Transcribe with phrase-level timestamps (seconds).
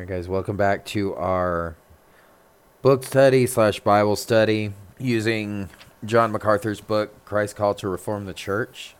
[0.00, 1.76] All right, guys, welcome back to our
[2.80, 5.68] book study slash Bible study using
[6.06, 8.96] John MacArthur's book, Christ's Call to Reform the Church.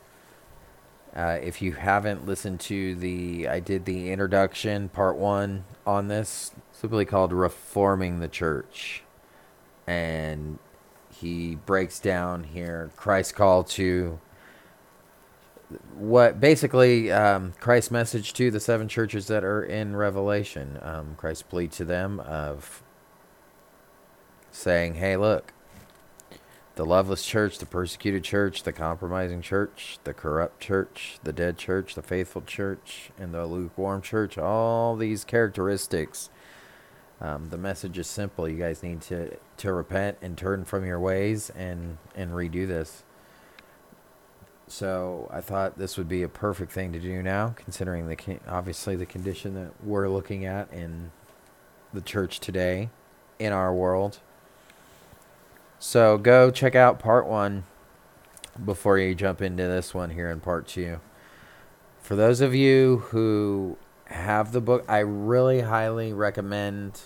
[1.17, 6.53] Uh, if you haven't listened to the, I did the introduction, part one on this,
[6.71, 9.03] simply called Reforming the Church.
[9.87, 10.59] And
[11.11, 14.21] he breaks down here Christ's call to
[15.95, 20.79] what basically um, Christ's message to the seven churches that are in Revelation.
[20.83, 22.83] Um, Christ's plea to them of
[24.51, 25.53] saying, hey, look,
[26.77, 31.95] the loveless church, the persecuted church, the compromising church, the corrupt church, the dead church,
[31.95, 36.31] the faithful church, and the lukewarm church, all these characteristics.
[37.21, 38.49] Um, the message is simple.
[38.49, 43.03] You guys need to, to repent and turn from your ways and, and redo this.
[44.71, 48.95] So I thought this would be a perfect thing to do now, considering the obviously
[48.95, 51.11] the condition that we're looking at in
[51.93, 52.89] the church today,
[53.41, 54.21] in our world.
[55.81, 57.65] So go check out part one
[58.65, 61.01] before you jump into this one here in part two.
[62.01, 67.01] For those of you who have the book, I really highly recommend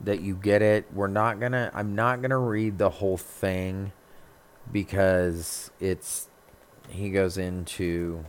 [0.00, 0.86] that you get it.
[0.92, 1.70] We're not gonna.
[1.72, 3.92] I'm not gonna read the whole thing
[4.72, 6.28] because it's
[6.90, 8.24] he goes into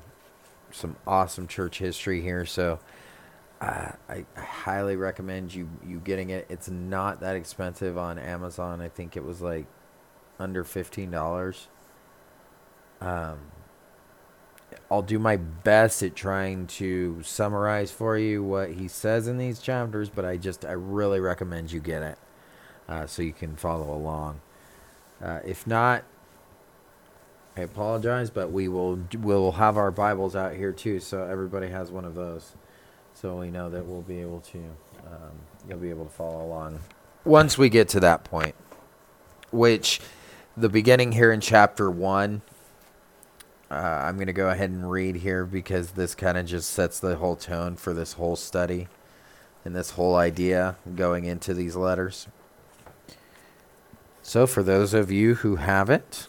[0.72, 2.46] some awesome church history here.
[2.46, 2.80] So
[3.62, 6.46] uh, I, highly recommend you you getting it.
[6.50, 8.82] It's not that expensive on Amazon.
[8.82, 9.66] I think it was like
[10.40, 11.68] under fifteen dollars.
[13.02, 13.40] Um,
[14.92, 19.60] I'll do my best at trying to summarize for you what he says in these
[19.60, 22.18] chapters, but I just I really recommend you get it
[22.88, 24.42] uh, so you can follow along.
[25.22, 26.04] Uh, if not,
[27.60, 31.92] I apologize, but we will we'll have our Bibles out here too, so everybody has
[31.92, 32.54] one of those,
[33.14, 34.60] so we know that we'll be able to
[35.06, 35.32] um,
[35.68, 36.80] you'll be able to follow along
[37.26, 38.56] once we get to that point.
[39.52, 40.00] Which
[40.56, 42.44] the beginning here in chapter one.
[43.70, 47.00] Uh, I'm going to go ahead and read here because this kind of just sets
[47.00, 48.88] the whole tone for this whole study
[49.64, 52.28] and this whole idea going into these letters.
[54.24, 56.28] So, for those of you who have it,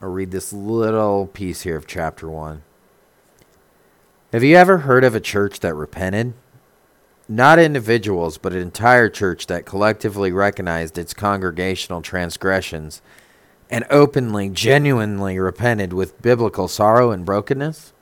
[0.00, 2.62] I'll read this little piece here of chapter 1.
[4.32, 6.34] Have you ever heard of a church that repented?
[7.28, 13.00] Not individuals, but an entire church that collectively recognized its congregational transgressions
[13.70, 17.94] and openly, genuinely repented with biblical sorrow and brokenness?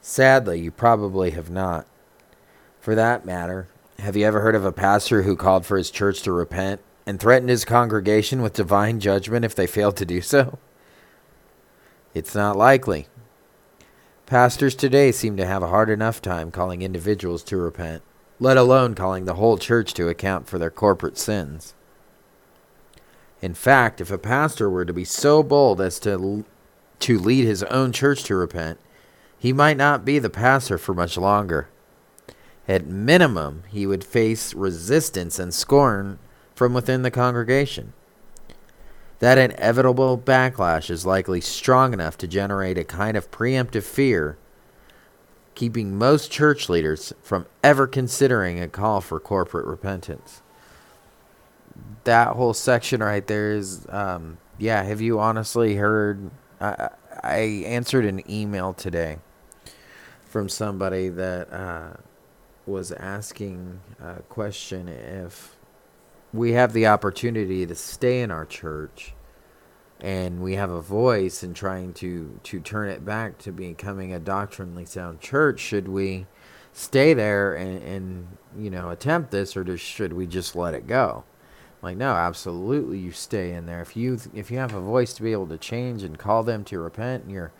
[0.00, 1.86] Sadly, you probably have not.
[2.80, 3.68] For that matter,
[3.98, 7.20] have you ever heard of a pastor who called for his church to repent and
[7.20, 10.58] threatened his congregation with divine judgment if they failed to do so?
[12.16, 13.08] It's not likely.
[14.24, 18.02] Pastors today seem to have a hard enough time calling individuals to repent,
[18.40, 21.74] let alone calling the whole church to account for their corporate sins.
[23.42, 26.46] In fact, if a pastor were to be so bold as to
[27.00, 28.78] to lead his own church to repent,
[29.38, 31.68] he might not be the pastor for much longer.
[32.66, 36.18] At minimum, he would face resistance and scorn
[36.54, 37.92] from within the congregation.
[39.18, 44.36] That inevitable backlash is likely strong enough to generate a kind of preemptive fear,
[45.54, 50.42] keeping most church leaders from ever considering a call for corporate repentance.
[52.04, 56.30] That whole section right there is, um, yeah, have you honestly heard?
[56.60, 56.90] I,
[57.22, 59.18] I answered an email today
[60.26, 61.96] from somebody that uh,
[62.66, 65.55] was asking a question if
[66.36, 69.14] we have the opportunity to stay in our church
[70.00, 74.18] and we have a voice in trying to to turn it back to becoming a
[74.18, 76.26] doctrinally sound church should we
[76.72, 80.86] stay there and, and you know attempt this or just, should we just let it
[80.86, 81.24] go?
[81.80, 83.80] Like no absolutely you stay in there.
[83.80, 86.64] If you if you have a voice to be able to change and call them
[86.64, 87.52] to repent and your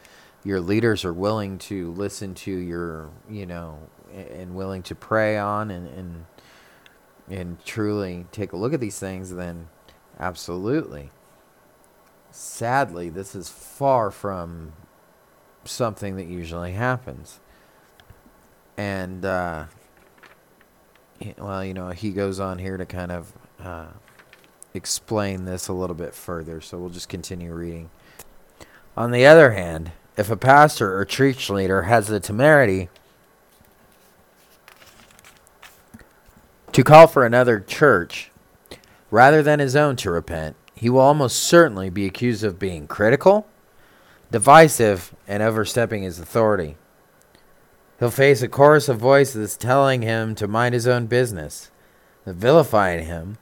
[0.44, 3.78] your leaders are willing to listen to your you know
[4.12, 6.26] and willing to pray on and and
[7.28, 9.68] and truly take a look at these things, then
[10.18, 11.10] absolutely.
[12.30, 14.72] Sadly, this is far from
[15.64, 17.40] something that usually happens.
[18.76, 19.64] And, uh,
[21.38, 23.86] well, you know, he goes on here to kind of uh,
[24.74, 27.90] explain this a little bit further, so we'll just continue reading.
[28.96, 32.88] On the other hand, if a pastor or church leader has the temerity
[36.76, 38.30] to call for another church
[39.10, 43.46] rather than his own to repent, he will almost certainly be accused of being critical,
[44.30, 46.76] divisive, and overstepping his authority.
[47.98, 51.70] He'll face a chorus of voices telling him to mind his own business,
[52.26, 53.38] vilifying him,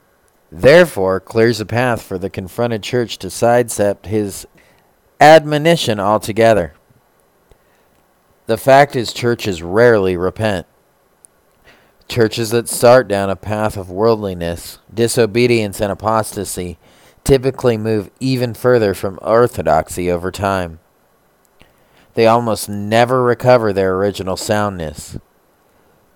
[0.49, 4.47] therefore clears a path for the confronted church to sidestep his
[5.19, 6.73] admonition altogether.
[8.45, 10.67] The fact is, churches rarely repent.
[12.15, 16.79] Churches that start down a path of worldliness, disobedience, and apostasy
[17.25, 20.79] typically move even further from orthodoxy over time.
[22.13, 25.17] They almost never recover their original soundness.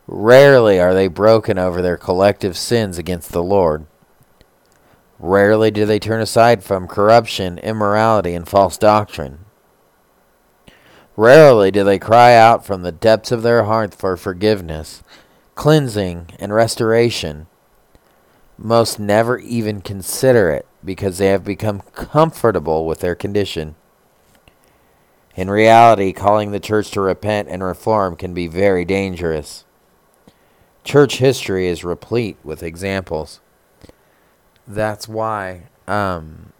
[0.07, 3.85] Rarely are they broken over their collective sins against the Lord.
[5.19, 9.39] Rarely do they turn aside from corruption, immorality, and false doctrine.
[11.17, 15.03] Rarely do they cry out from the depths of their heart for forgiveness,
[15.59, 17.45] cleansing, and restoration.
[18.57, 23.75] Most never even consider it because they have become comfortable with their condition.
[25.35, 29.65] In reality, calling the church to repent and reform can be very dangerous.
[30.85, 33.41] Church history is replete with examples.
[34.65, 36.53] That's why um,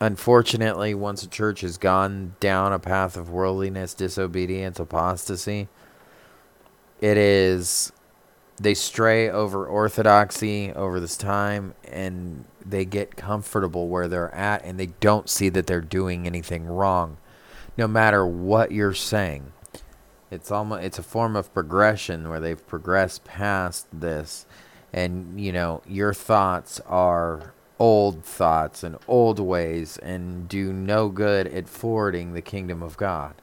[0.00, 5.68] unfortunately, once a church has gone down a path of worldliness, disobedience, apostasy,
[7.00, 7.92] it is
[8.60, 14.78] they stray over orthodoxy over this time and they get comfortable where they're at and
[14.78, 17.16] they don't see that they're doing anything wrong
[17.78, 19.52] no matter what you're saying
[20.30, 24.44] it's almost it's a form of progression where they've progressed past this
[24.92, 31.46] and you know your thoughts are old thoughts and old ways and do no good
[31.48, 33.34] at forwarding the kingdom of God.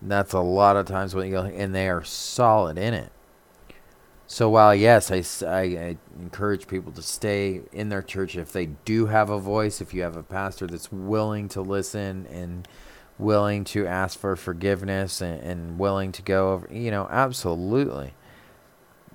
[0.00, 3.12] and that's a lot of times when you and they are solid in it.
[4.26, 8.66] So while yes, I, I, I, encourage people to stay in their church if they
[8.66, 12.66] do have a voice, if you have a pastor that's willing to listen and
[13.18, 18.14] willing to ask for forgiveness and, and willing to go over, you know, absolutely.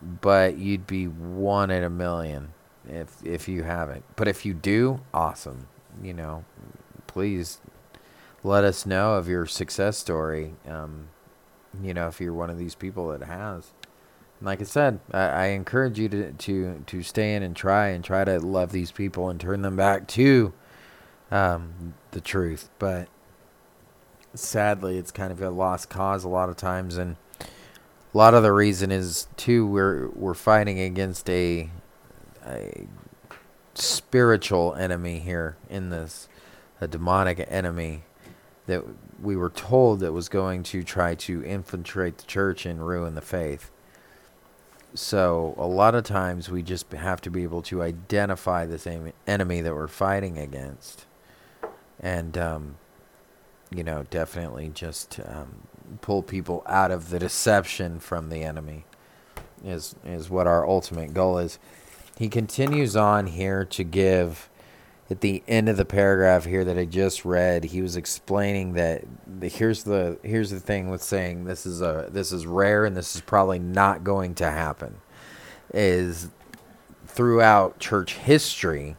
[0.02, 2.54] But you'd be one in a million
[2.88, 4.04] if if you haven't.
[4.16, 5.68] But if you do, awesome.
[6.02, 6.46] You know,
[7.06, 7.60] please
[8.44, 10.56] let us know of your success story.
[10.68, 11.10] Um,
[11.84, 13.72] you know, if you're one of these people that has.
[14.42, 18.04] Like I said, I, I encourage you to, to to stay in and try and
[18.04, 20.54] try to love these people and turn them back to
[21.30, 22.70] um, the truth.
[22.80, 23.08] But
[24.34, 28.44] sadly, it's kind of a lost cause a lot of times, and a lot of
[28.44, 31.70] the reason is too we're we're fighting against a
[32.46, 32.88] a
[33.74, 36.28] spiritual enemy here in this,
[36.80, 38.04] a demonic enemy
[38.68, 38.84] that
[39.22, 43.22] we were told that was going to try to infiltrate the church and ruin the
[43.22, 43.72] faith.
[44.94, 49.14] So a lot of times we just have to be able to identify the same
[49.26, 51.06] enemy that we're fighting against,
[52.00, 52.76] and um,
[53.74, 55.68] you know definitely just um,
[56.02, 58.86] pull people out of the deception from the enemy
[59.64, 61.58] is is what our ultimate goal is.
[62.18, 64.50] He continues on here to give
[65.12, 69.04] at the end of the paragraph here that I just read, he was explaining that
[69.28, 72.96] the, here's the here's the thing with saying this is a this is rare and
[72.96, 74.96] this is probably not going to happen
[75.74, 76.30] is
[77.06, 78.96] throughout church history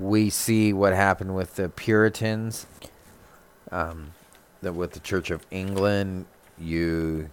[0.00, 2.66] we see what happened with the Puritans
[3.70, 4.12] um,
[4.60, 6.26] that with the Church of England.
[6.58, 7.30] You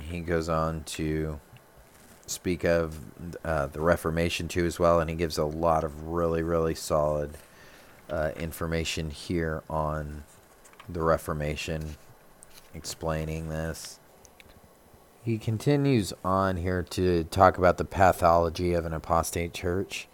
[0.00, 1.38] he goes on to
[2.26, 2.98] speak of
[3.44, 7.36] uh, the Reformation too as well, and he gives a lot of really, really solid
[8.10, 10.24] uh, information here on
[10.88, 11.96] the Reformation,
[12.74, 13.98] explaining this.
[15.22, 20.08] He continues on here to talk about the pathology of an apostate church,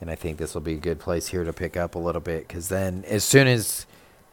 [0.00, 2.20] and I think this will be a good place here to pick up a little
[2.20, 3.86] bit because then, as soon as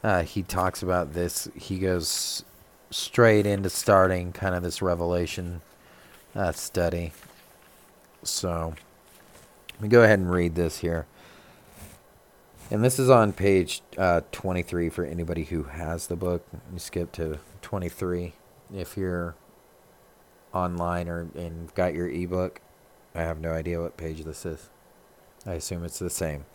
[0.03, 2.43] uh, he talks about this, he goes
[2.89, 5.61] straight into starting kind of this revelation
[6.35, 7.11] uh, study.
[8.23, 8.73] So
[9.73, 11.05] let me go ahead and read this here.
[12.69, 16.45] And this is on page uh, 23 for anybody who has the book.
[16.73, 18.33] You skip to 23
[18.73, 19.35] if you're
[20.53, 22.59] online or and got your ebook.
[23.15, 24.69] I have no idea what page this is.
[25.45, 26.45] I assume it's the same.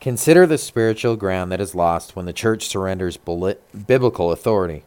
[0.00, 4.84] Consider the spiritual ground that is lost when the church surrenders biblical authority.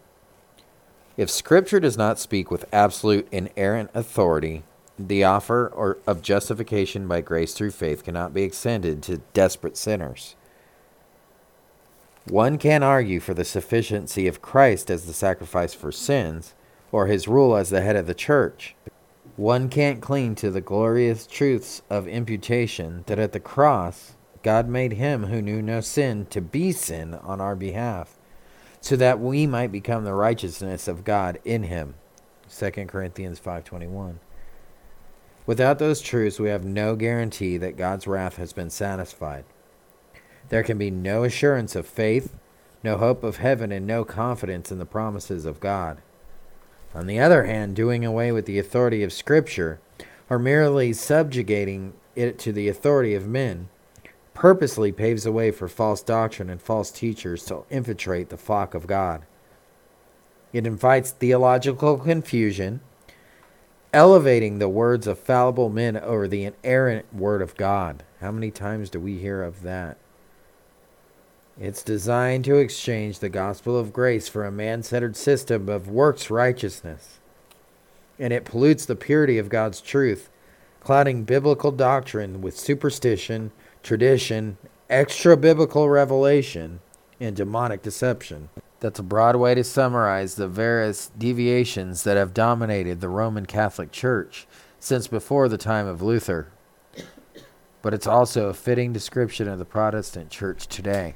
[1.15, 4.63] If Scripture does not speak with absolute inerrant authority,
[4.98, 10.36] the offer or of justification by grace through faith cannot be extended to desperate sinners.
[12.28, 16.56] One can argue for the sufficiency of Christ as the sacrifice for sins,
[16.92, 18.75] or his rule as the head of the church.
[19.36, 24.94] One can't cling to the glorious truths of imputation that at the cross God made
[24.94, 28.18] him who knew no sin to be sin on our behalf
[28.80, 31.96] so that we might become the righteousness of God in him.
[32.48, 34.20] 2 Corinthians 5:21.
[35.46, 39.46] Without those truths, we have no guarantee that God's wrath has been satisfied.
[40.50, 42.36] There can be no assurance of faith,
[42.84, 46.02] no hope of heaven, and no confidence in the promises of God.
[46.94, 49.80] On the other hand, doing away with the authority of Scripture,
[50.30, 53.70] or merely subjugating it to the authority of men,
[54.34, 58.88] purposely paves the way for false doctrine and false teachers to infiltrate the flock of
[58.88, 59.24] God.
[60.54, 62.82] It invites theological confusion,
[63.96, 68.04] elevating the words of fallible men over the inerrant word of God.
[68.20, 69.96] How many times do we hear of that?
[71.58, 76.30] It's designed to exchange the gospel of grace for a man centered system of works
[76.30, 77.20] righteousness.
[78.20, 80.30] And it pollutes the purity of God's truth,
[80.82, 84.58] clouding biblical doctrine with superstition, tradition,
[84.90, 86.82] extra biblical revelation,
[87.22, 88.50] and demonic deception.
[88.86, 93.92] That's a broad way to summarize the various deviations that have dominated the Roman Catholic
[93.92, 94.46] Church
[94.80, 96.50] since before the time of Luther.
[97.82, 101.15] But it's also a fitting description of the Protestant Church today.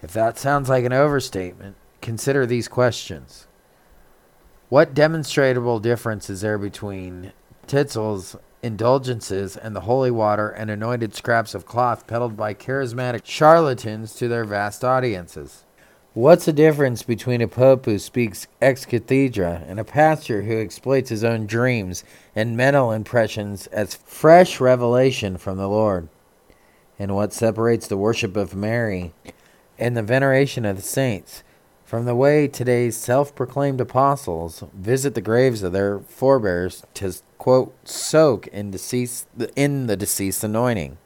[0.00, 3.48] If that sounds like an overstatement, consider these questions.
[4.68, 7.32] What demonstrable difference is there between
[7.66, 14.14] Tetzel's indulgences and the holy water and anointed scraps of cloth peddled by charismatic charlatans
[14.14, 15.64] to their vast audiences?
[16.16, 21.10] What's the difference between a pope who speaks ex cathedra and a pastor who exploits
[21.10, 22.04] his own dreams
[22.34, 26.08] and mental impressions as fresh revelation from the Lord?
[26.98, 29.12] And what separates the worship of Mary
[29.78, 31.44] and the veneration of the saints
[31.84, 37.74] from the way today's self proclaimed apostles visit the graves of their forebears to, quote,
[37.86, 40.96] soak in, deceased, in the deceased anointing?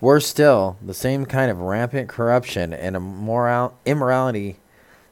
[0.00, 4.56] Worse still, the same kind of rampant corruption and immoral, immorality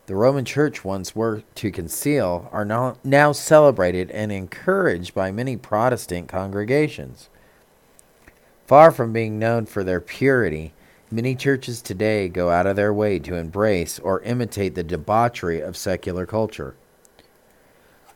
[0.07, 5.57] the Roman Church once worked to conceal are now, now celebrated and encouraged by many
[5.57, 7.31] Protestant congregations.
[8.67, 10.75] Far from being known for their purity,
[11.11, 15.75] many churches today go out of their way to embrace or imitate the debauchery of
[15.75, 16.75] secular culture.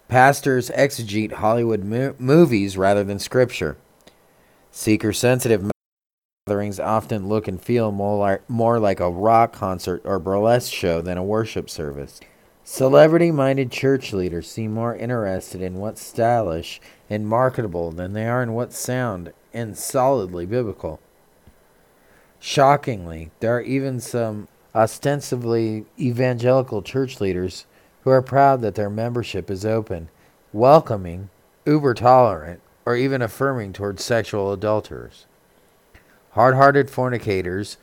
[0.09, 3.79] Pastors exegete Hollywood mo- movies rather than Scripture.
[4.71, 5.71] Seeker sensitive
[6.49, 11.03] gatherings often look and feel more like, more like a rock concert or burlesque show
[11.03, 12.21] than a worship service.
[12.65, 18.43] Celebrity minded church leaders seem more interested in what's stylish and marketable than they are
[18.43, 21.01] in what's sound and solidly biblical.
[22.41, 27.67] Shockingly, there are even some ostensibly evangelical church leaders
[28.05, 30.09] who are proud that their membership is open,
[30.55, 31.29] welcoming,
[31.67, 35.27] uber tolerant, or even affirming towards sexual adulterers
[36.33, 37.77] hard hearted fornicators,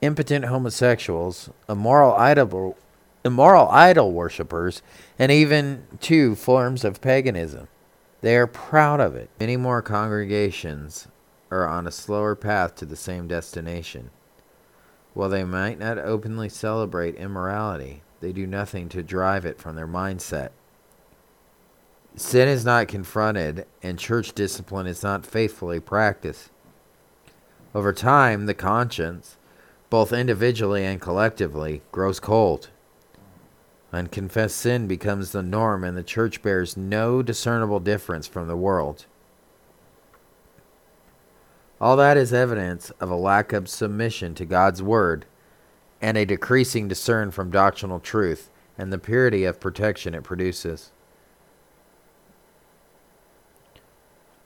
[0.00, 2.76] impotent homosexuals, immoral idol,
[3.24, 4.82] immoral idol worshippers,
[5.18, 7.68] and even two forms of paganism.
[8.20, 9.30] They are proud of it.
[9.38, 11.08] Many more congregations
[11.50, 14.10] are on a slower path to the same destination.
[15.14, 19.88] While they might not openly celebrate immorality, they do nothing to drive it from their
[19.88, 20.50] mindset.
[22.16, 26.50] Sin is not confronted, and church discipline is not faithfully practiced.
[27.74, 29.36] Over time, the conscience,
[29.90, 32.70] both individually and collectively, grows cold.
[33.92, 39.06] Unconfessed sin becomes the norm, and the church bears no discernible difference from the world.
[41.80, 45.24] All that is evidence of a lack of submission to God's word
[46.02, 50.92] and a decreasing discern from doctrinal truth and the purity of protection it produces.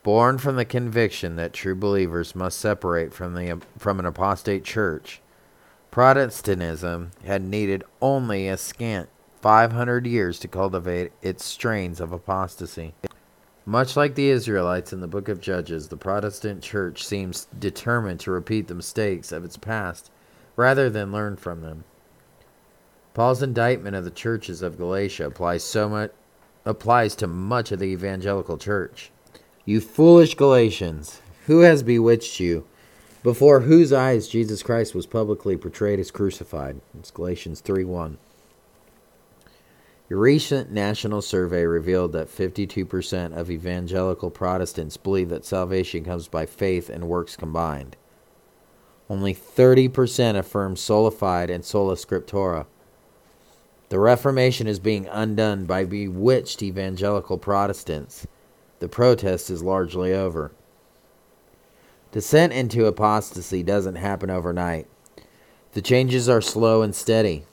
[0.05, 5.23] Born from the conviction that true believers must separate from, the, from an apostate church,
[5.91, 9.09] Protestantism had needed only a scant
[9.41, 12.93] 500 years to cultivate its strains of apostasy.
[13.65, 18.31] Much like the Israelites in the book of Judges, the Protestant church seems determined to
[18.31, 20.11] repeat the mistakes of its past
[20.55, 21.85] rather than learn from them.
[23.15, 26.13] Paul's indictment of the churches of Galatia applies so much
[26.67, 29.11] applies to much of the evangelical church.
[29.67, 32.67] You foolish Galatians, who has bewitched you?
[33.23, 36.83] Before whose eyes Jesus Christ was publicly portrayed as crucified.
[36.99, 38.19] It's Galatians 3 1.
[40.11, 46.45] Your recent national survey revealed that 52% of evangelical Protestants believe that salvation comes by
[46.45, 47.97] faith and works combined.
[49.09, 52.67] Only 30% affirm sola fide and sola scriptura.
[53.89, 58.27] The Reformation is being undone by bewitched evangelical Protestants
[58.79, 60.53] the protest is largely over.
[62.13, 64.87] Descent into apostasy doesn't happen overnight.
[65.73, 67.45] The changes are slow and steady.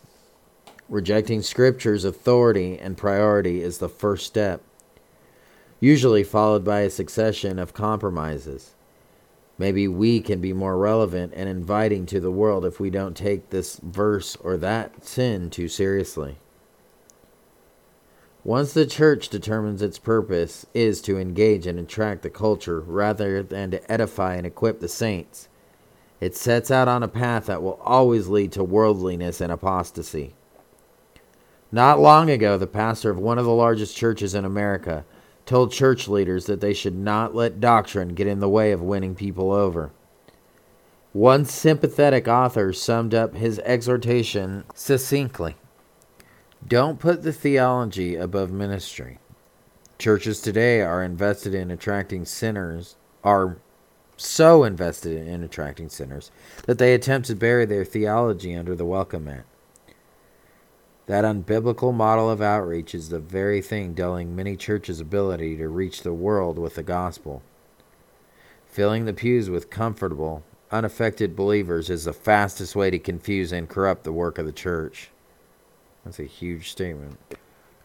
[0.88, 4.62] Rejecting Scripture's authority and priority is the first step,
[5.80, 8.76] usually followed by a succession of compromises.
[9.58, 13.50] Maybe we can be more relevant and inviting to the world if we don't take
[13.50, 16.38] this verse or that sin too seriously.
[18.44, 23.70] Once the church determines its purpose is to engage and attract the culture rather than
[23.70, 25.48] to edify and equip the saints,
[26.20, 30.34] it sets out on a path that will always lead to worldliness and apostasy.
[31.72, 35.06] Not long ago, the pastor of one of the largest churches in America
[35.46, 39.14] told church leaders that they should not let doctrine get in the way of winning
[39.14, 39.92] people over.
[41.14, 45.56] One sympathetic author summed up his exhortation succinctly
[46.68, 49.18] don't put the theology above ministry.
[49.98, 53.58] Churches today are invested in attracting sinners, are
[54.18, 56.32] so invested in attracting sinners,
[56.66, 59.46] that they attempt to bury their theology under the welcome mat.
[61.08, 66.04] That unbiblical model of outreach is the very thing dulling many churches' ability to reach
[66.04, 67.42] the world with the gospel.
[68.68, 74.04] Filling the pews with comfortable, unaffected believers is the fastest way to confuse and corrupt
[74.04, 75.10] the work of the church.
[76.04, 77.18] That's a huge statement.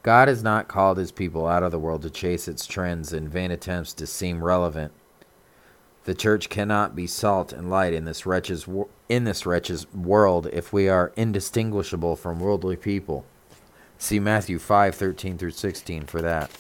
[0.03, 3.29] God has not called his people out of the world to chase its trends in
[3.29, 4.93] vain attempts to seem relevant.
[6.05, 8.69] The church cannot be salt and light in this wretch's
[9.09, 13.25] in this wretch's world if we are indistinguishable from worldly people.
[13.99, 16.51] See Matthew 5:13 through 16 for that.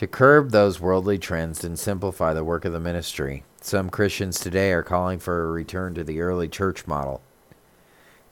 [0.00, 4.72] To curb those worldly trends and simplify the work of the ministry, some Christians today
[4.72, 7.20] are calling for a return to the early church model.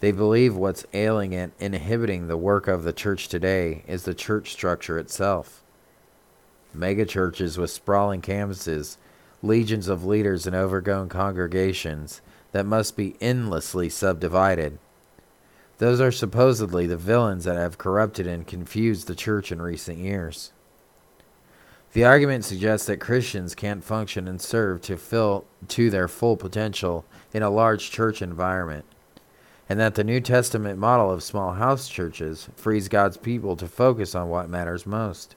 [0.00, 4.50] They believe what's ailing and inhibiting the work of the church today is the church
[4.50, 5.62] structure itself.
[6.72, 8.96] Mega churches with sprawling campuses,
[9.42, 12.22] legions of leaders, and overgrown congregations
[12.52, 14.78] that must be endlessly subdivided.
[15.76, 20.52] Those are supposedly the villains that have corrupted and confused the church in recent years.
[21.94, 27.06] The argument suggests that Christians can't function and serve to fill to their full potential
[27.32, 28.84] in a large church environment,
[29.68, 34.14] and that the New Testament model of small house churches frees God's people to focus
[34.14, 35.34] on what matters most.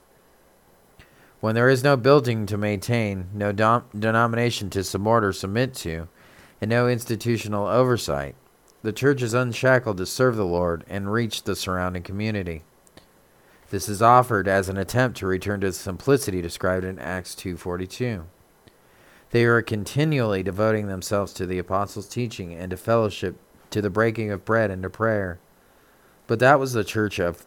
[1.39, 6.09] When there is no building to maintain, no dom- denomination to support or submit to,
[6.59, 8.35] and no institutional oversight,
[8.83, 12.63] the church is unshackled to serve the Lord and reach the surrounding community.
[13.71, 18.25] This is offered as an attempt to return to the simplicity described in Acts 2:42.
[19.31, 23.37] They are continually devoting themselves to the apostles' teaching and to fellowship,
[23.69, 25.39] to the breaking of bread and to prayer.
[26.27, 27.45] But that was the church of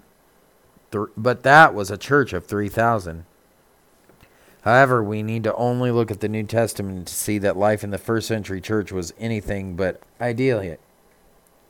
[0.90, 3.26] th- but that was a church of 3000.
[4.62, 7.90] However, we need to only look at the New Testament to see that life in
[7.90, 10.78] the first century church was anything but ideal.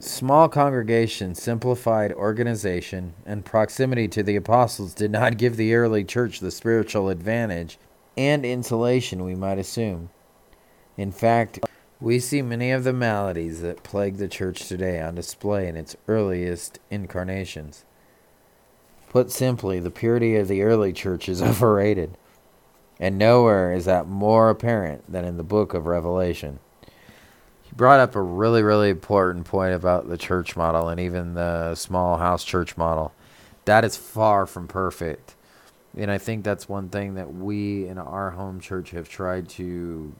[0.00, 6.40] Small congregation, simplified organization, and proximity to the apostles did not give the early church
[6.40, 7.78] the spiritual advantage
[8.16, 10.10] and insulation we might assume.
[10.96, 11.60] In fact,
[12.00, 15.96] we see many of the maladies that plague the church today on display in its
[16.08, 17.84] earliest incarnations.
[19.10, 22.18] Put simply, the purity of the early church is overrated,
[22.98, 26.58] and nowhere is that more apparent than in the book of Revelation
[27.76, 32.18] brought up a really, really important point about the church model and even the small
[32.18, 33.12] house church model.
[33.64, 35.34] That is far from perfect.
[35.96, 40.12] And I think that's one thing that we in our home church have tried to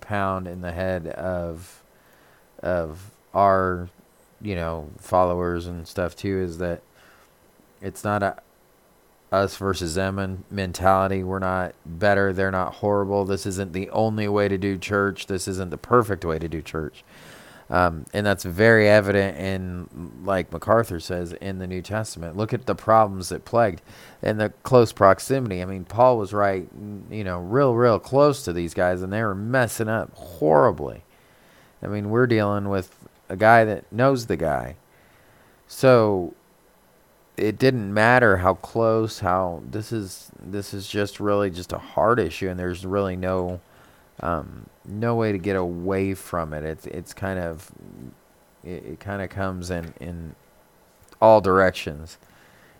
[0.00, 1.82] pound in the head of
[2.62, 3.88] of our,
[4.40, 6.82] you know, followers and stuff too is that
[7.80, 8.36] it's not a
[9.32, 11.24] us versus them mentality.
[11.24, 12.32] We're not better.
[12.32, 13.24] They're not horrible.
[13.24, 15.26] This isn't the only way to do church.
[15.26, 17.02] This isn't the perfect way to do church.
[17.70, 22.36] Um, and that's very evident in, like MacArthur says, in the New Testament.
[22.36, 23.80] Look at the problems that plagued
[24.20, 25.62] and the close proximity.
[25.62, 26.68] I mean, Paul was right,
[27.10, 31.04] you know, real, real close to these guys, and they were messing up horribly.
[31.82, 32.94] I mean, we're dealing with
[33.30, 34.76] a guy that knows the guy.
[35.66, 36.34] So
[37.36, 42.18] it didn't matter how close how this is this is just really just a hard
[42.18, 43.60] issue and there's really no
[44.20, 46.64] um, no way to get away from it.
[46.64, 47.70] It's it's kind of
[48.64, 50.34] it, it kind of comes in in
[51.20, 52.18] all directions.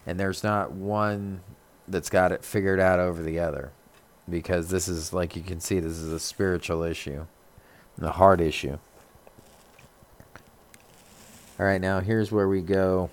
[0.06, 1.42] And there's not one
[1.86, 3.72] that's got it figured out over the other
[4.28, 7.26] because this is like you can see this is a spiritual issue
[7.96, 8.78] and the heart issue.
[11.58, 13.10] All right now here's where we go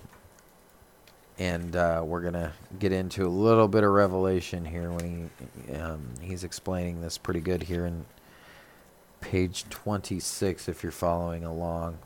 [1.40, 5.32] and uh, we're gonna get into a little bit of revelation here when
[5.68, 8.06] he um, he's explaining this pretty good here in
[9.22, 11.98] page 26 if you're following along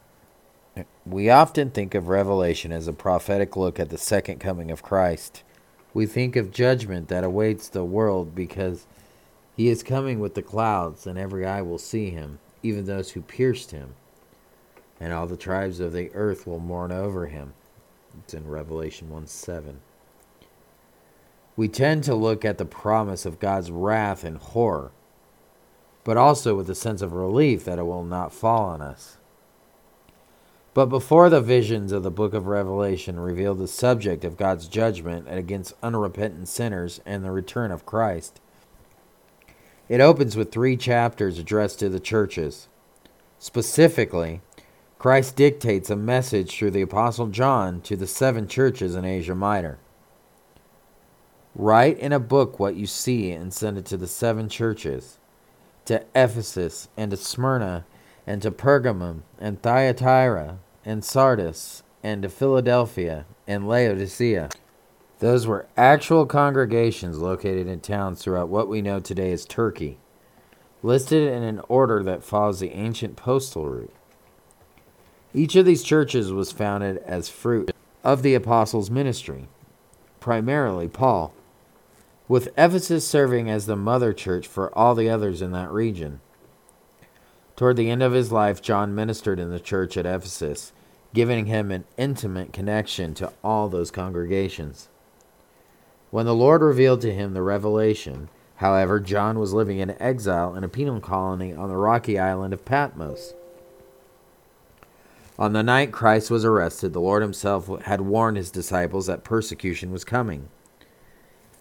[1.05, 5.43] We often think of Revelation as a prophetic look at the second coming of Christ.
[5.93, 8.87] We think of judgment that awaits the world because
[9.57, 13.21] he is coming with the clouds, and every eye will see him, even those who
[13.21, 13.95] pierced him,
[14.99, 17.53] and all the tribes of the earth will mourn over him.
[18.19, 19.79] It's in Revelation 1 7.
[21.55, 24.91] We tend to look at the promise of God's wrath and horror,
[26.03, 29.17] but also with a sense of relief that it will not fall on us.
[30.73, 35.27] But before the visions of the book of Revelation reveal the subject of God's judgment
[35.29, 38.41] against unrepentant sinners and the return of Christ,
[39.87, 42.67] it opens with three chapters addressed to the churches.
[43.37, 44.41] Specifically,
[45.03, 49.77] Christ dictates a message through the Apostle John to the seven churches in Asia Minor.
[51.53, 55.19] Write in a book what you see and send it to the seven churches
[55.83, 57.85] to Ephesus and to Smyrna
[58.25, 64.51] and to Pergamum and Thyatira and Sardis and to Philadelphia and Laodicea.
[65.19, 69.97] Those were actual congregations located in towns throughout what we know today as Turkey,
[70.81, 73.93] listed in an order that follows the ancient postal route.
[75.35, 77.71] Each of these churches was founded as fruit
[78.03, 79.47] of the apostles' ministry,
[80.19, 81.33] primarily Paul,
[82.27, 86.19] with Ephesus serving as the mother church for all the others in that region.
[87.55, 90.71] Toward the end of his life, John ministered in the church at Ephesus,
[91.13, 94.87] giving him an intimate connection to all those congregations.
[96.11, 100.63] When the Lord revealed to him the revelation, however, John was living in exile in
[100.63, 103.33] a penal colony on the rocky island of Patmos.
[105.39, 109.91] On the night Christ was arrested, the Lord himself had warned his disciples that persecution
[109.91, 110.49] was coming.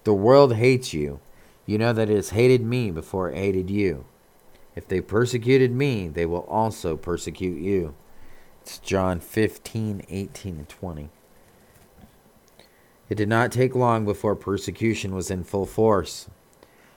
[0.05, 1.21] The world hates you.
[1.65, 4.05] You know that it has hated me before it hated you.
[4.75, 7.95] If they persecuted me, they will also persecute you.
[8.61, 11.09] It's John 15, 18, and 20.
[13.09, 16.29] It did not take long before persecution was in full force.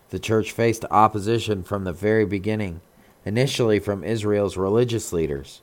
[0.09, 2.81] The church faced opposition from the very beginning,
[3.25, 5.61] initially from Israel's religious leaders.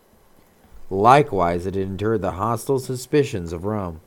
[0.92, 4.02] Likewise, it endured the hostile suspicions of Rome.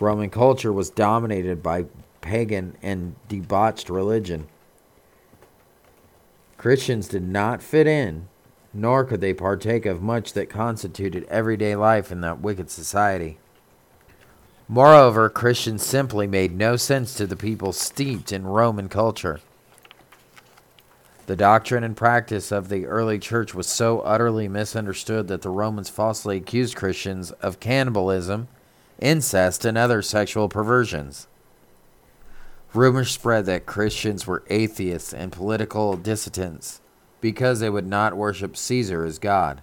[0.00, 1.84] Roman culture was dominated by
[2.20, 4.48] pagan and debauched religion.
[6.58, 8.26] Christians did not fit in,
[8.74, 13.38] nor could they partake of much that constituted everyday life in that wicked society.
[14.66, 19.38] Moreover, Christians simply made no sense to the people steeped in Roman culture.
[21.26, 25.90] The doctrine and practice of the early church was so utterly misunderstood that the Romans
[25.90, 28.46] falsely accused Christians of cannibalism,
[29.00, 31.26] incest, and other sexual perversions.
[32.72, 36.80] Rumors spread that Christians were atheists and political dissidents
[37.20, 39.62] because they would not worship Caesar as God.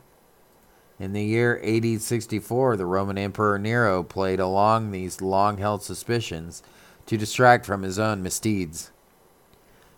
[0.99, 6.61] In the year AD 64, the Roman Emperor Nero played along these long held suspicions
[7.05, 8.91] to distract from his own misdeeds.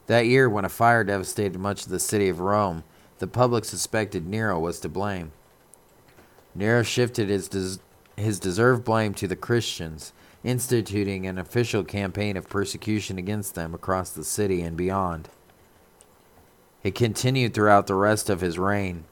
[0.07, 2.83] That year, when a fire devastated much of the city of Rome,
[3.19, 5.31] the public suspected Nero was to blame.
[6.53, 7.81] Nero shifted his, des-
[8.15, 10.13] his deserved blame to the Christians
[10.43, 15.27] instituting an official campaign of persecution against them across the city and beyond.
[16.83, 19.05] It continued throughout the rest of his reign.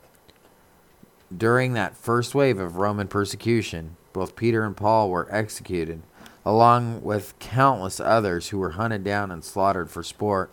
[1.36, 6.04] During that first wave of Roman persecution, both Peter and Paul were executed,
[6.46, 10.52] along with countless others who were hunted down and slaughtered for sport.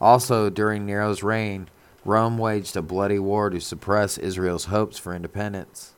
[0.00, 1.68] Also, during Nero's reign,
[2.04, 5.92] Rome waged a bloody war to suppress Israel's hopes for independence.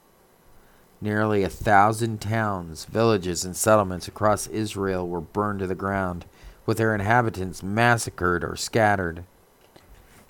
[1.01, 6.25] Nearly a thousand towns, villages, and settlements across Israel were burned to the ground,
[6.67, 9.25] with their inhabitants massacred or scattered.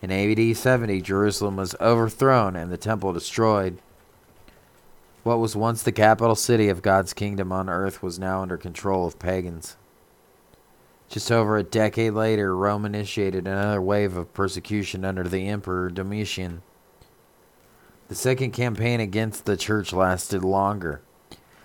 [0.03, 3.79] In AD 70, Jerusalem was overthrown and the temple destroyed.
[5.23, 9.07] What was once the capital city of God's kingdom on earth was now under control
[9.07, 9.77] of pagans.
[11.13, 16.63] Just over a decade later, Rome initiated another wave of persecution under the Emperor Domitian.
[18.09, 21.03] The second campaign against the church lasted longer,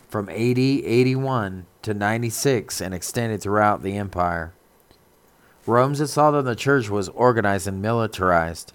[0.09, 4.51] from AD 81 to 96, and extended throughout the empire.
[5.65, 8.73] Rome's assault on the church was organized and militarized.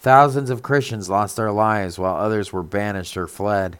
[0.00, 3.78] Thousands of Christians lost their lives while others were banished or fled.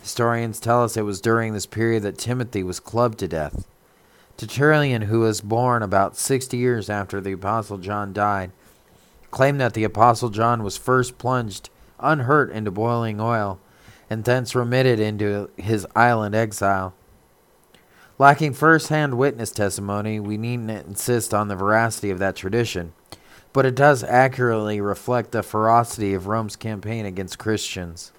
[0.00, 3.66] Historians tell us it was during this period that Timothy was clubbed to death.
[4.38, 8.52] Tertullian, who was born about 60 years after the Apostle John died,
[9.32, 13.58] claimed that the Apostle John was first plunged unhurt into boiling oil,
[14.08, 16.94] and thence remitted into his island exile.
[18.16, 22.92] Lacking first hand witness testimony, we needn't insist on the veracity of that tradition,
[23.52, 28.12] but it does accurately reflect the ferocity of Rome's campaign against Christians.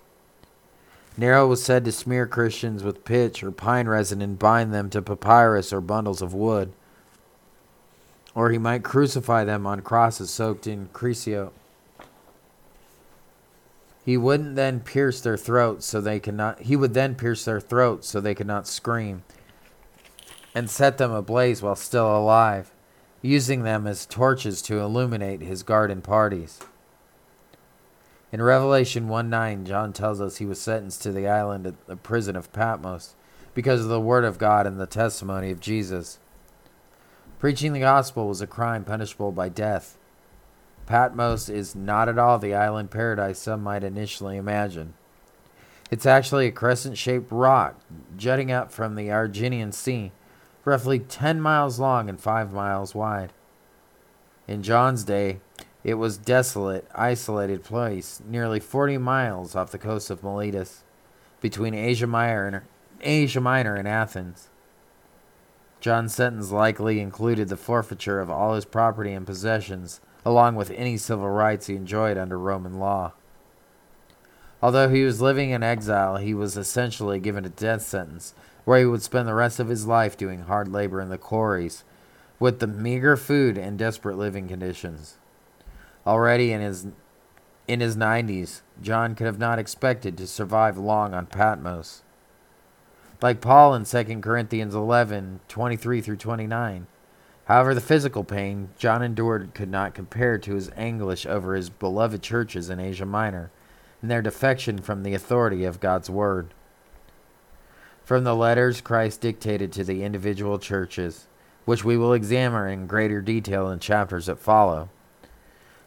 [1.20, 5.02] Nero was said to smear Christians with pitch or pine resin and bind them to
[5.02, 6.72] papyrus or bundles of wood.
[8.34, 11.52] Or he might crucify them on crosses soaked in cresio.
[14.06, 17.60] He wouldn't then pierce their throats so they could not he would then pierce their
[17.60, 19.24] throats so they could not scream
[20.56, 22.72] and set them ablaze while still alive,
[23.22, 26.62] using them as torches to illuminate his garden parties.
[28.32, 31.96] In Revelation 1 9, John tells us he was sentenced to the island of the
[31.96, 33.16] prison of Patmos
[33.56, 36.20] because of the word of God and the testimony of Jesus.
[37.40, 39.98] Preaching the gospel was a crime punishable by death.
[40.86, 44.94] Patmos is not at all the island paradise some might initially imagine.
[45.90, 47.80] It's actually a crescent shaped rock
[48.16, 50.12] jutting out from the Aegean Sea,
[50.66, 53.34] roughly 10 miles long and 5 miles wide.
[54.48, 55.40] In John's day,
[55.90, 60.84] it was desolate, isolated place, nearly 40 miles off the coast of Miletus,
[61.42, 62.62] between Asia Minor and,
[63.02, 64.50] Asia Minor and Athens.
[65.80, 70.98] John's sentence likely included the forfeiture of all his property and possessions, along with any
[70.98, 73.14] civil rights he enjoyed under Roman law.
[74.62, 78.86] Although he was living in exile, he was essentially given a death sentence, where he
[78.86, 81.84] would spend the rest of his life doing hard labor in the quarries,
[82.40, 85.18] with the meager food and desperate living conditions.
[86.10, 86.88] Already in his
[87.68, 92.02] in his 90s, John could have not expected to survive long on Patmos.
[93.22, 96.88] Like Paul in 2 Corinthians 11 23 through 29.
[97.46, 102.24] However, the physical pain John endured could not compare to his anguish over his beloved
[102.24, 103.52] churches in Asia Minor
[104.02, 106.56] and their defection from the authority of God's Word.
[108.04, 111.28] From the letters Christ dictated to the individual churches,
[111.66, 114.90] which we will examine in greater detail in chapters that follow,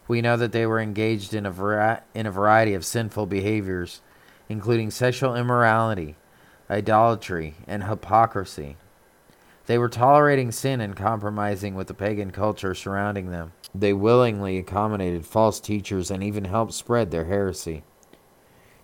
[0.09, 4.01] we know that they were engaged in a, vari- in a variety of sinful behaviors,
[4.49, 6.17] including sexual immorality,
[6.69, 8.77] idolatry, and hypocrisy.
[9.67, 13.53] They were tolerating sin and compromising with the pagan culture surrounding them.
[13.75, 17.85] They willingly accommodated false teachers and even helped spread their heresy.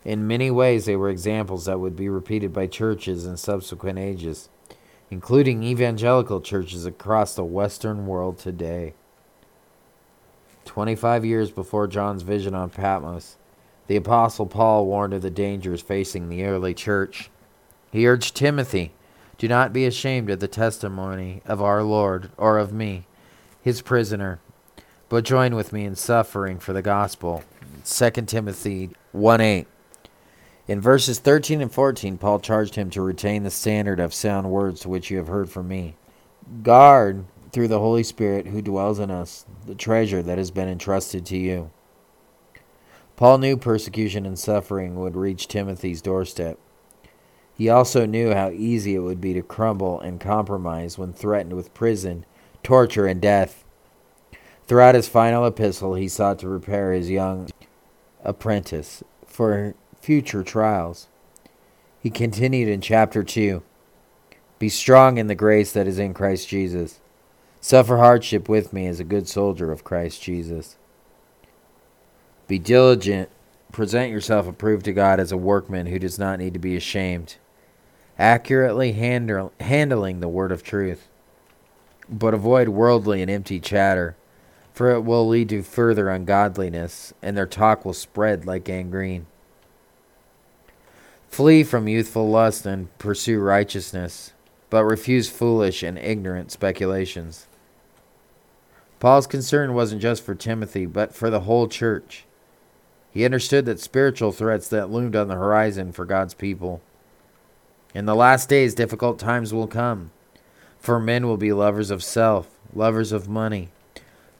[0.05, 4.49] In many ways, they were examples that would be repeated by churches in subsequent ages,
[5.11, 8.95] including evangelical churches across the Western world today.
[10.69, 13.37] 25 years before John's vision on Patmos,
[13.87, 17.31] the Apostle Paul warned of the dangers facing the early church.
[17.91, 18.93] He urged Timothy,
[19.39, 23.07] Do not be ashamed of the testimony of our Lord or of me,
[23.63, 24.41] his prisoner,
[25.09, 27.43] but join with me in suffering for the gospel.
[27.87, 29.67] 2 Timothy 1 8.
[30.69, 34.81] In verses 13 and 14, Paul charged him to retain the standard of sound words
[34.81, 35.97] to which you have heard from me.
[36.63, 41.25] Guard through the Holy Spirit who dwells in us, the treasure that has been entrusted
[41.27, 41.71] to you.
[43.17, 46.59] Paul knew persecution and suffering would reach Timothy's doorstep.
[47.53, 51.75] He also knew how easy it would be to crumble and compromise when threatened with
[51.75, 52.25] prison,
[52.63, 53.65] torture, and death.
[54.69, 57.49] Throughout his final epistle, he sought to prepare his young
[58.23, 61.09] apprentice for future trials.
[62.01, 63.63] He continued in chapter 2
[64.61, 67.01] Be strong in the grace that is in Christ Jesus.
[67.61, 70.77] Suffer hardship with me as a good soldier of Christ Jesus.
[72.47, 73.31] Be diligent.
[73.73, 77.37] Present yourself approved to God as a workman who does not need to be ashamed,
[78.19, 81.09] accurately handle, handling the word of truth.
[82.09, 84.17] But avoid worldly and empty chatter,
[84.73, 89.27] for it will lead to further ungodliness, and their talk will spread like gangrene.
[91.29, 94.33] Flee from youthful lust and pursue righteousness,
[94.71, 97.48] but refuse foolish and ignorant speculations.
[99.01, 102.25] Paul's concern wasn't just for Timothy, but for the whole church.
[103.11, 106.81] He understood that spiritual threats that loomed on the horizon for God's people.
[107.95, 110.11] In the last days, difficult times will come,
[110.79, 113.69] for men will be lovers of self, lovers of money,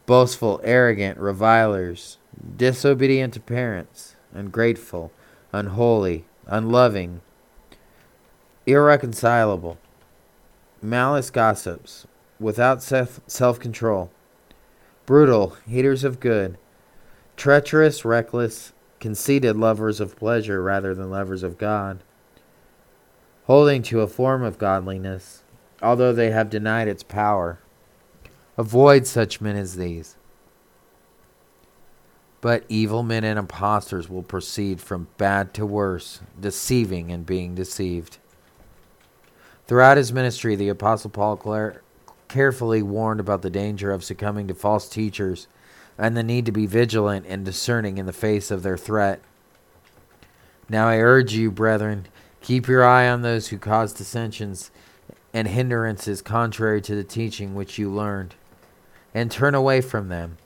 [0.07, 2.19] boastful, arrogant, revilers,
[2.57, 5.13] disobedient to parents, ungrateful,
[5.53, 7.21] unholy, unloving,
[8.67, 9.79] irreconcilable,
[10.83, 12.07] malice gossips,
[12.39, 14.11] without self control
[15.09, 16.59] brutal, haters of good,
[17.35, 22.05] treacherous, reckless, conceited lovers of pleasure rather than lovers of God,
[23.47, 25.45] holding to a form of godliness,
[25.81, 27.59] although they have denied its power.
[28.59, 30.17] Avoid such men as these.
[32.43, 38.19] But evil men and impostors will proceed from bad to worse, deceiving and being deceived.
[39.67, 41.37] Throughout his ministry, the Apostle Paul
[42.29, 45.49] carefully warned about the danger of succumbing to false teachers
[45.99, 49.21] and the need to be vigilant and discerning in the face of their threat.
[50.69, 52.07] Now I urge you, brethren,
[52.41, 54.71] keep your eye on those who cause dissensions
[55.35, 58.35] and hindrances contrary to the teaching which you learned,
[59.15, 60.39] and turn away from them.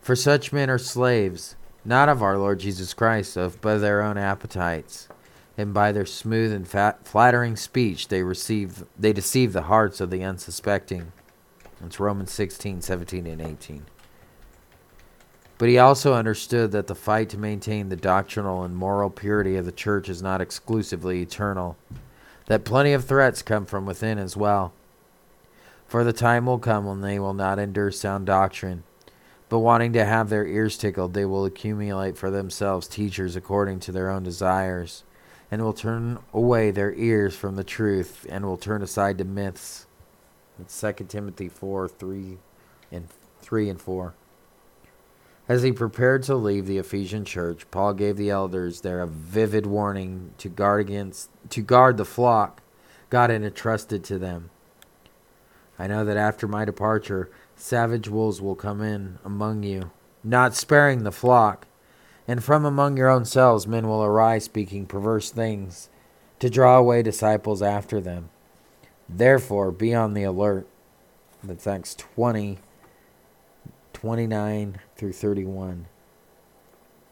[0.00, 4.16] For such men are slaves, not of our Lord Jesus Christ, but of their own
[4.16, 5.08] appetites.
[5.56, 10.10] And by their smooth and fat, flattering speech, they receive they deceive the hearts of
[10.10, 11.12] the unsuspecting.
[11.84, 13.86] It's Romans 16, 17, and 18.
[15.58, 19.64] But he also understood that the fight to maintain the doctrinal and moral purity of
[19.64, 21.76] the church is not exclusively eternal,
[22.46, 24.72] that plenty of threats come from within as well.
[25.86, 28.82] For the time will come when they will not endure sound doctrine,
[29.48, 33.92] but wanting to have their ears tickled, they will accumulate for themselves teachers according to
[33.92, 35.04] their own desires,
[35.54, 39.86] and will turn away their ears from the truth, and will turn aside to myths.
[40.58, 42.38] It's 2 Timothy 4 3
[42.90, 43.06] and
[43.40, 44.14] 3 and 4.
[45.48, 49.64] As he prepared to leave the Ephesian church, Paul gave the elders there a vivid
[49.64, 52.60] warning to guard against to guard the flock
[53.08, 54.50] God had entrusted to them.
[55.78, 59.92] I know that after my departure, savage wolves will come in among you,
[60.24, 61.68] not sparing the flock,
[62.26, 65.88] and from among your own selves men will arise speaking perverse things
[66.38, 68.30] to draw away disciples after them.
[69.08, 70.66] Therefore, be on the alert.
[71.42, 72.58] That's Acts 20
[73.92, 75.86] 29 through 31.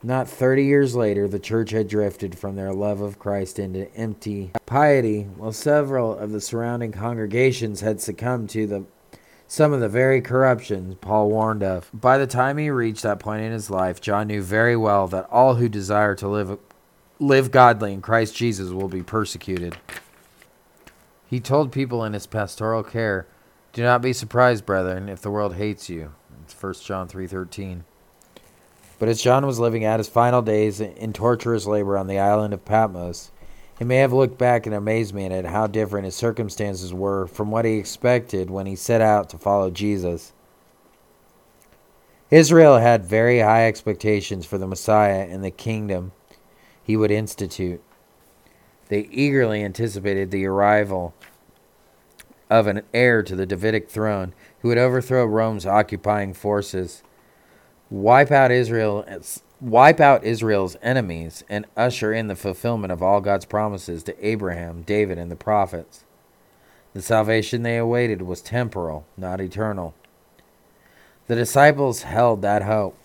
[0.02, 4.50] Not 30 years later, the church had drifted from their love of Christ into empty
[4.66, 8.84] piety, while several of the surrounding congregations had succumbed to the
[9.52, 11.90] some of the very corruptions Paul warned of.
[11.92, 15.28] By the time he reached that point in his life, John knew very well that
[15.30, 16.58] all who desire to live
[17.20, 19.76] live godly in Christ Jesus will be persecuted.
[21.26, 23.26] He told people in his pastoral care,
[23.74, 26.12] "Do not be surprised, brethren, if the world hates you."
[26.46, 27.84] 1 John 3:13.
[28.98, 32.54] But as John was living out his final days in torturous labor on the island
[32.54, 33.30] of Patmos,
[33.78, 37.64] he may have looked back in amazement at how different his circumstances were from what
[37.64, 40.32] he expected when he set out to follow Jesus.
[42.30, 46.12] Israel had very high expectations for the Messiah and the kingdom
[46.82, 47.82] he would institute.
[48.88, 51.14] They eagerly anticipated the arrival
[52.50, 57.02] of an heir to the Davidic throne who would overthrow Rome's occupying forces,
[57.90, 59.04] wipe out Israel,
[59.62, 64.82] wipe out Israel's enemies, and usher in the fulfillment of all God's promises to Abraham,
[64.82, 66.04] David, and the prophets.
[66.94, 69.94] The salvation they awaited was temporal, not eternal.
[71.28, 72.98] The disciples held that hope.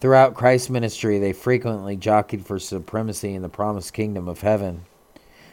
[0.00, 4.84] Throughout Christ's ministry, they frequently jockeyed for supremacy in the promised kingdom of heaven.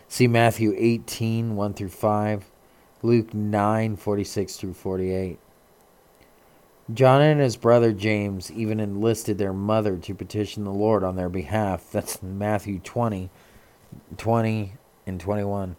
[0.07, 2.45] See Matthew 18 1 through 5.
[3.01, 5.39] Luke 9 46 through 48.
[6.91, 11.29] John and his brother James even enlisted their mother to petition the Lord on their
[11.29, 11.91] behalf.
[11.91, 13.29] That's Matthew 20,
[14.17, 14.73] 20
[15.05, 15.75] and 21.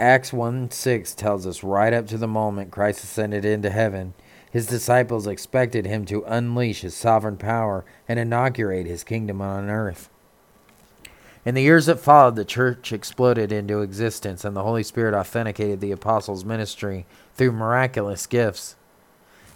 [0.00, 4.14] Acts 1 6 tells us right up to the moment Christ ascended into heaven,
[4.50, 10.08] his disciples expected him to unleash his sovereign power and inaugurate his kingdom on earth.
[11.44, 15.80] In the years that followed, the church exploded into existence, and the Holy Spirit authenticated
[15.80, 18.76] the apostles' ministry through miraculous gifts.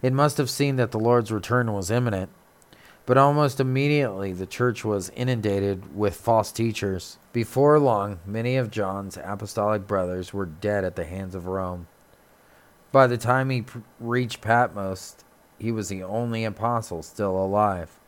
[0.03, 2.31] It must have seemed that the Lord's return was imminent,
[3.07, 7.19] but almost immediately the church was inundated with false teachers.
[7.33, 11.87] Before long, many of John's apostolic brothers were dead at the hands of Rome.
[12.93, 13.65] By the time he
[14.01, 15.17] reached Patmos,
[15.59, 17.99] he was the only apostle still alive.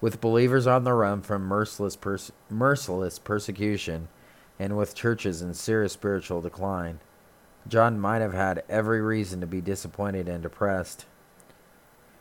[0.00, 1.98] With believers on the run from merciless,
[2.48, 4.08] merciless persecution
[4.58, 7.00] and with churches in serious spiritual decline,
[7.68, 11.06] John might have had every reason to be disappointed and depressed.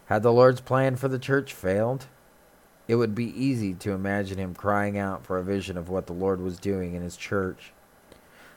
[0.08, 2.08] Had the Lord's plan for the church failed,
[2.88, 6.14] it would be easy to imagine him crying out for a vision of what the
[6.14, 7.72] Lord was doing in his church,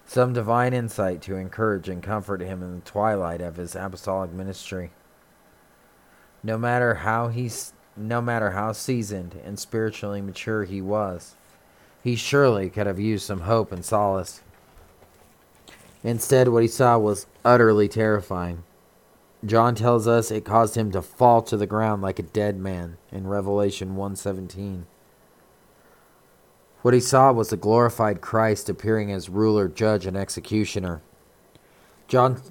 [0.06, 4.90] some divine insight to encourage and comfort him in the twilight of his apostolic ministry.
[6.42, 7.50] No matter how he
[7.96, 11.34] no matter how seasoned and spiritually mature he was.
[12.02, 14.40] He surely could have used some hope and solace.
[16.04, 18.64] Instead, what he saw was utterly terrifying.
[19.44, 22.96] John tells us it caused him to fall to the ground like a dead man
[23.10, 24.86] in Revelation 1:17.
[26.82, 31.00] What he saw was the glorified Christ appearing as ruler, judge, and executioner.
[32.08, 32.42] John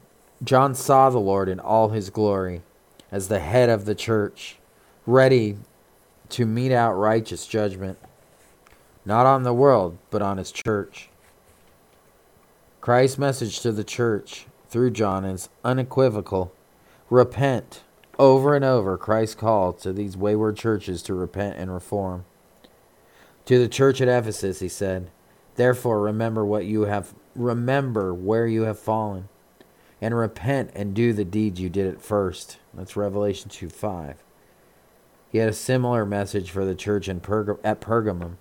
[0.43, 2.64] John saw the Lord in all his glory
[3.12, 4.58] as the head of the church
[5.06, 5.58] ready
[6.30, 7.99] to mete out righteous judgment,
[9.06, 11.11] not on the world, but on his church.
[12.82, 16.52] Christ's message to the church through John is unequivocal
[17.12, 17.84] repent,
[18.18, 22.26] Over and over, Christ called to these wayward churches to repent and reform.
[23.46, 25.12] To the church at Ephesus, he said,
[25.58, 29.30] Therefore remember what you have remember where you have fallen,
[30.02, 32.58] and repent and do the deeds you did at first.
[32.74, 34.24] That's Revelation 2 5.
[35.32, 38.38] He had a similar message for the church in Perg- at Pergamum.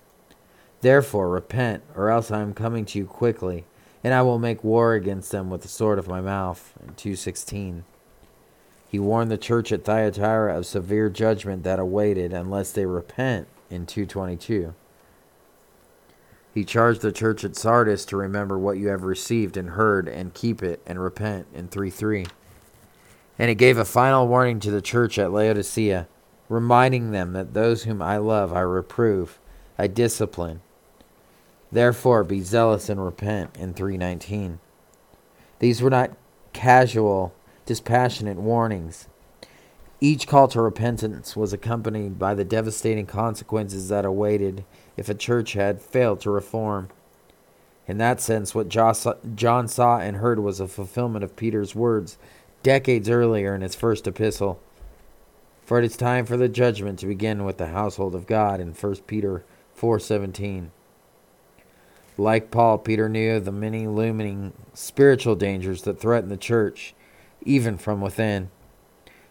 [0.81, 3.65] Therefore repent, or else I am coming to you quickly,
[4.03, 6.73] and I will make war against them with the sword of my mouth.
[6.79, 7.83] In 216.
[8.87, 13.85] He warned the church at Thyatira of severe judgment that awaited unless they repent in
[13.85, 14.73] 222.
[16.53, 20.33] He charged the church at Sardis to remember what you have received and heard and
[20.33, 22.25] keep it and repent in 3 3.
[23.39, 26.07] And he gave a final warning to the church at Laodicea,
[26.49, 29.39] reminding them that those whom I love I reprove,
[29.77, 30.61] I discipline.
[31.71, 34.59] Therefore be zealous and repent in 319.
[35.59, 36.17] These were not
[36.53, 37.33] casual,
[37.65, 39.07] dispassionate warnings.
[40.01, 44.65] Each call to repentance was accompanied by the devastating consequences that awaited
[44.97, 46.89] if a church had failed to reform.
[47.87, 52.17] In that sense, what John saw and heard was a fulfillment of Peter's words
[52.63, 54.59] decades earlier in his first epistle.
[55.63, 58.73] For it is time for the judgment to begin with the household of God in
[58.73, 59.43] 1 Peter
[59.75, 60.71] 4:17.
[62.17, 66.93] Like Paul, Peter knew the many looming spiritual dangers that threaten the church,
[67.43, 68.49] even from within.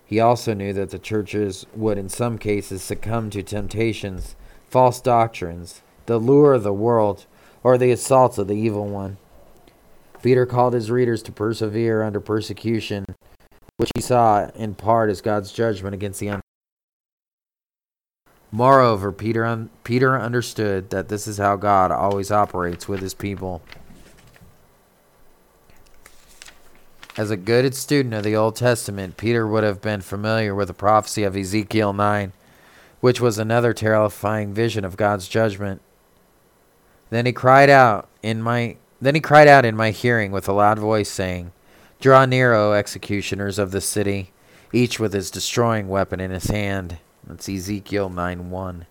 [0.05, 4.35] He also knew that the churches would, in some cases, succumb to temptations
[4.71, 7.27] false doctrines, the lure of the world,
[7.63, 9.19] or the assaults of the evil one.
[10.23, 13.05] Peter called his readers to persevere under persecution,
[13.77, 16.41] which he saw in part as God's judgment against the.
[18.53, 23.63] Moreover, Peter, un- Peter understood that this is how God always operates with his people.
[27.17, 30.75] As a good student of the Old Testament, Peter would have been familiar with the
[30.75, 32.33] prophecy of Ezekiel 9
[33.01, 35.81] which was another terrifying vision of God's judgment.
[37.09, 40.53] Then he cried out in my then he cried out in my hearing with a
[40.53, 41.53] loud voice saying,
[42.01, 44.31] Draw near, O executioners of the city,
[44.75, 46.99] each with his destroying weapon in his hand.
[47.27, 48.87] That's Ezekiel 9 1.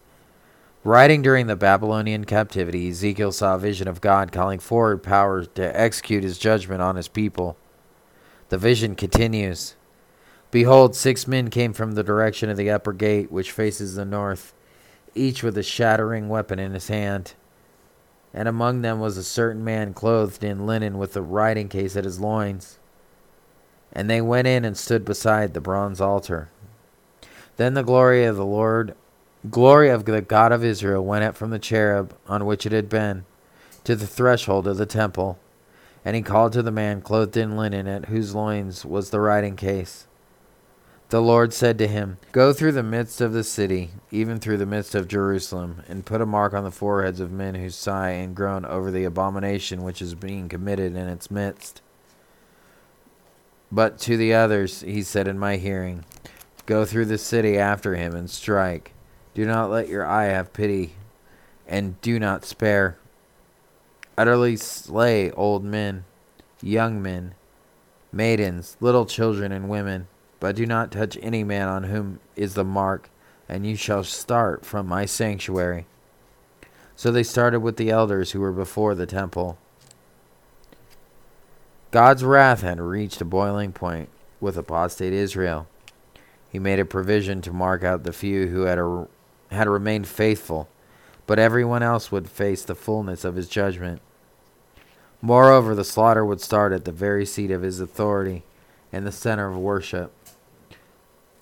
[0.84, 5.80] Writing during the Babylonian captivity, Ezekiel saw a vision of God calling forward power to
[5.80, 7.58] execute his judgment on his people.
[8.48, 9.76] The vision continues.
[10.52, 14.54] Behold, six men came from the direction of the upper gate, which faces the north,
[15.14, 17.34] each with a shattering weapon in his hand.
[18.34, 22.06] And among them was a certain man clothed in linen with a writing case at
[22.06, 22.80] his loins.
[23.92, 26.50] And they went in and stood beside the bronze altar.
[27.60, 28.96] Then the glory of the Lord,
[29.50, 32.88] glory of the God of Israel, went up from the cherub on which it had
[32.88, 33.26] been
[33.84, 35.38] to the threshold of the temple.
[36.06, 39.58] And he called to the man clothed in linen, at whose loins was the writing
[39.58, 40.08] case.
[41.10, 44.66] The Lord said to him, Go through the midst of the city, even through the
[44.66, 48.34] midst of Jerusalem, and put a mark on the foreheads of men who sigh and
[48.34, 51.82] groan over the abomination which is being committed in its midst.
[53.70, 56.06] But to the others he said in my hearing,
[56.70, 58.94] Go through the city after him and strike.
[59.34, 60.94] Do not let your eye have pity,
[61.68, 63.00] and do not spare.
[64.16, 66.06] Utterly slay old men,
[66.62, 67.34] young men,
[68.12, 70.10] maidens, little children, and women
[70.40, 73.10] but do not touch any man on whom is the mark,
[73.50, 75.88] and you shall start from my sanctuary.
[76.96, 79.58] So they started with the elders who were before the temple.
[81.90, 84.10] God's wrath had reached a boiling point
[84.40, 85.68] with apostate Israel.
[86.52, 89.08] He made a provision to mark out the few who had, a,
[89.52, 90.68] had remained faithful,
[91.28, 94.02] but everyone else would face the fullness of his judgment.
[95.22, 98.44] Moreover, the slaughter would start at the very seat of his authority
[98.92, 100.12] and the center of worship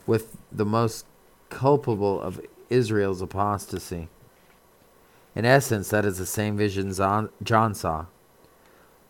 [0.05, 1.05] with the most
[1.49, 4.09] culpable of Israel's apostasy.
[5.35, 6.91] In essence, that is the same vision
[7.43, 8.07] John saw.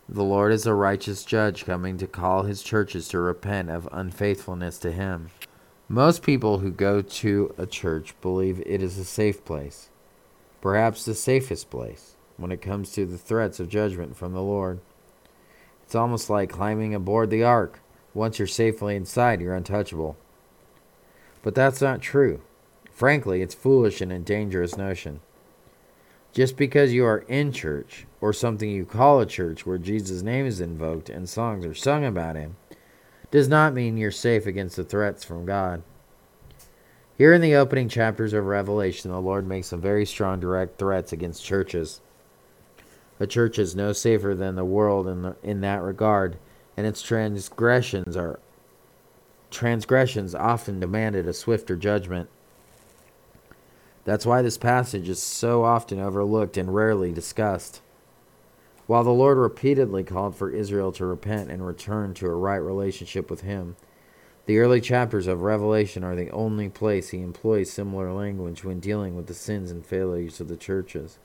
[0.10, 4.78] The Lord is a righteous judge coming to call his churches to repent of unfaithfulness
[4.80, 5.32] to him.
[5.90, 9.90] Most people who go to a church believe it is a safe place,
[10.60, 14.82] perhaps the safest place, when it comes to the threats of judgment from the Lord.
[15.86, 17.80] It's almost like climbing aboard the ark.
[18.14, 20.18] Once you're safely inside, you're untouchable.
[21.42, 22.42] But that's not true.
[22.92, 25.22] Frankly, it's foolish and a dangerous notion.
[26.34, 30.46] Just because you are in church, or something you call a church where Jesus' name
[30.46, 32.58] is invoked and songs are sung about him,
[33.32, 35.84] does not mean you're safe against the threats from God.
[37.18, 41.12] Here in the opening chapters of Revelation, the Lord makes some very strong direct threats
[41.12, 42.00] against churches.
[43.20, 46.38] A church is no safer than the world in, the, in that regard,
[46.78, 48.40] and its transgressions are
[49.50, 52.30] transgressions often demanded a swifter judgment.
[54.06, 57.82] That's why this passage is so often overlooked and rarely discussed.
[58.88, 63.30] While the Lord repeatedly called for Israel to repent and return to a right relationship
[63.30, 63.76] with Him,
[64.46, 69.14] the early chapters of Revelation are the only place he employs similar language when dealing
[69.14, 71.20] with the sins and failures of the churches.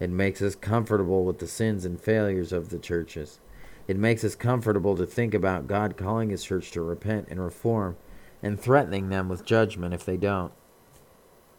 [0.00, 3.38] It makes us comfortable with the sins and failures of the churches.
[3.86, 7.96] It makes us comfortable to think about God calling His church to repent and reform
[8.42, 10.52] and threatening them with judgment if they don't.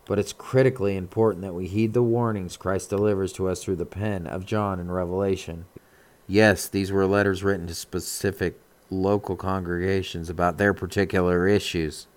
[0.05, 3.85] But it's critically important that we heed the warnings Christ delivers to us through the
[3.85, 5.65] pen of John in Revelation.
[6.27, 12.07] Yes, these were letters written to specific local congregations about their particular issues,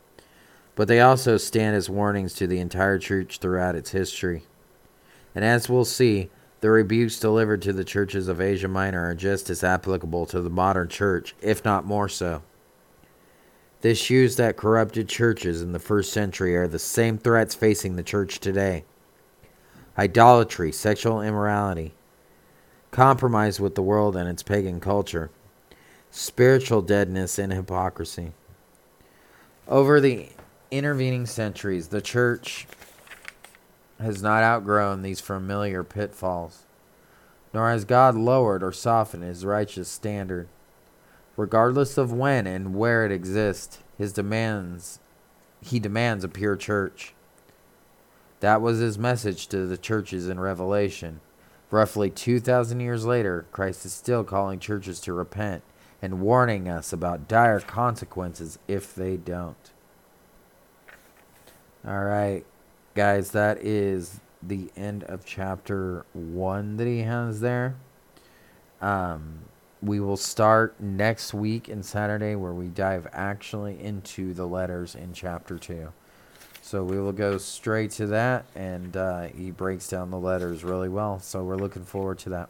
[0.74, 4.44] but they also stand as warnings to the entire church throughout its history.
[5.34, 6.30] And as we'll see,
[6.60, 10.50] the rebukes delivered to the churches of Asia Minor are just as applicable to the
[10.50, 12.42] modern church, if not more so.
[13.86, 18.02] The issues that corrupted churches in the first century are the same threats facing the
[18.02, 18.82] church today
[19.96, 21.94] idolatry, sexual immorality,
[22.90, 25.30] compromise with the world and its pagan culture,
[26.10, 28.32] spiritual deadness, and hypocrisy.
[29.68, 30.30] Over the
[30.72, 32.66] intervening centuries, the church
[34.00, 36.64] has not outgrown these familiar pitfalls,
[37.54, 40.48] nor has God lowered or softened his righteous standard.
[41.36, 45.00] Regardless of when and where it exists, his demands
[45.60, 47.14] he demands a pure church.
[48.40, 51.20] That was his message to the churches in Revelation.
[51.70, 55.62] Roughly 2,000 years later, Christ is still calling churches to repent
[56.00, 59.72] and warning us about dire consequences if they don't.
[61.86, 62.44] All right,
[62.94, 67.76] guys, that is the end of chapter one that he has there.
[68.80, 69.40] Um,
[69.86, 75.12] we will start next week and Saturday where we dive actually into the letters in
[75.12, 75.92] chapter 2.
[76.60, 80.88] So we will go straight to that, and uh, he breaks down the letters really
[80.88, 81.20] well.
[81.20, 82.48] So we're looking forward to that.